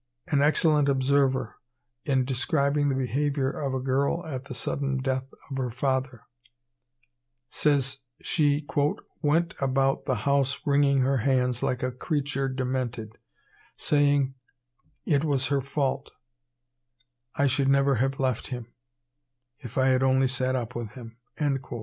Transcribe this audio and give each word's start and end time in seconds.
An 0.25 0.41
excellent 0.41 0.89
observer, 0.89 1.57
in 2.05 2.25
describing 2.25 2.89
the 2.89 2.95
behaviour 2.95 3.51
of 3.51 3.75
a 3.75 3.79
girl 3.79 4.25
at 4.25 4.45
the 4.45 4.55
sudden 4.55 4.97
death 4.97 5.27
of 5.51 5.57
her 5.57 5.69
father, 5.69 6.23
says 7.51 7.99
she 8.19 8.65
"went 9.21 9.53
about 9.61 10.05
the 10.05 10.15
house 10.25 10.59
wringing 10.65 11.01
her 11.01 11.17
hands 11.17 11.61
like 11.61 11.83
a 11.83 11.91
creature 11.91 12.49
demented, 12.49 13.19
saying 13.77 14.33
'It 15.05 15.23
was 15.23 15.49
her 15.49 15.61
fault;' 15.61 16.09
'I 17.35 17.45
should 17.45 17.69
never 17.69 17.97
have 17.97 18.19
left 18.19 18.47
him;' 18.47 18.73
'If 19.59 19.77
I 19.77 19.89
had 19.89 20.01
only 20.01 20.27
sat 20.27 20.55
up 20.55 20.73
with 20.73 20.93
him,'" 20.93 21.17
&c. 21.37 21.57